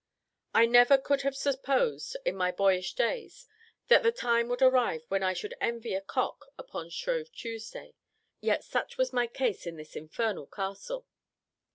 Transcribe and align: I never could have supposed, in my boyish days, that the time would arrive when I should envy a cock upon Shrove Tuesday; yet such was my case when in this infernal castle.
I 0.55 0.65
never 0.65 0.97
could 0.97 1.21
have 1.21 1.35
supposed, 1.35 2.17
in 2.25 2.35
my 2.35 2.51
boyish 2.51 2.95
days, 2.95 3.45
that 3.87 4.01
the 4.01 4.11
time 4.11 4.47
would 4.49 4.63
arrive 4.63 5.03
when 5.09 5.21
I 5.21 5.33
should 5.33 5.53
envy 5.61 5.93
a 5.93 6.01
cock 6.01 6.45
upon 6.57 6.89
Shrove 6.89 7.31
Tuesday; 7.31 7.93
yet 8.39 8.63
such 8.63 8.97
was 8.97 9.13
my 9.13 9.27
case 9.27 9.65
when 9.67 9.73
in 9.75 9.77
this 9.77 9.95
infernal 9.95 10.47
castle. 10.47 11.05